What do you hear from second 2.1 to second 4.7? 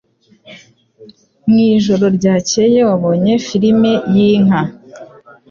ryakeye wabonye firime yinka